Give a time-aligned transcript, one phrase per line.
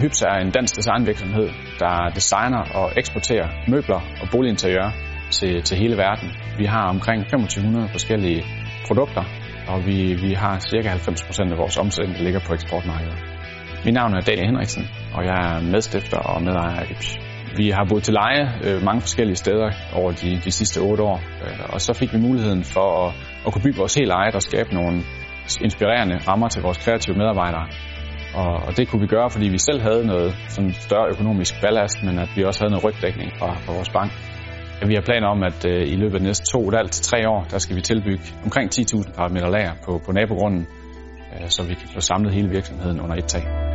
[0.00, 4.88] Hyps er en dansk designvirksomhed, der designer og eksporterer møbler og boliginteriør
[5.30, 6.28] til, til hele verden.
[6.58, 8.44] Vi har omkring 2500 forskellige
[8.86, 9.24] produkter,
[9.68, 13.18] og vi, vi har cirka 90% af vores omsætning, der ligger på eksportmarkedet.
[13.84, 14.84] Mit navn er Daniel Henriksen,
[15.14, 17.16] og jeg er medstifter og medejer af Hyps.
[17.56, 21.20] Vi har boet til leje øh, mange forskellige steder over de, de sidste otte år,
[21.44, 23.14] øh, og så fik vi muligheden for at,
[23.46, 25.02] at kunne bygge vores helt eget og skabe nogle
[25.60, 27.66] inspirerende rammer til vores kreative medarbejdere.
[28.34, 32.02] Og, og det kunne vi gøre, fordi vi selv havde noget sådan større økonomisk ballast,
[32.02, 34.12] men at vi også havde noget rygdækning fra, fra vores bank.
[34.86, 37.28] Vi har planer om, at øh, i løbet af de næste to et til tre
[37.28, 40.66] år, der skal vi tilbygge omkring 10.000 kvadratmeter lager på, på nabogrunden,
[41.32, 43.67] øh, så vi kan få samlet hele virksomheden under et tag.